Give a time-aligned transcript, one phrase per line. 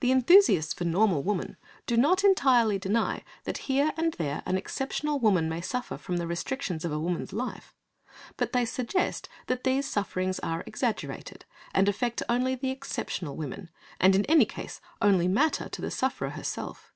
[0.00, 5.18] The enthusiasts for Normal Woman do not entirely deny that here and there an exceptional
[5.18, 7.74] woman may suffer from the restrictions of a woman's life,
[8.38, 11.44] but they suggest that these sufferings are exaggerated,
[11.74, 13.68] and affect only the exceptional women,
[14.00, 16.94] and in any case only matter to the sufferer herself.